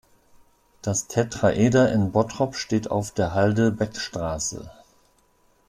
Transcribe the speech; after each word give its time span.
Das 0.81 1.05
Tetraeder 1.05 1.93
in 1.93 2.11
Bottrop 2.11 2.55
steht 2.55 2.89
auf 2.89 3.11
der 3.11 3.35
Halde 3.35 3.69
Beckstraße. 3.71 4.71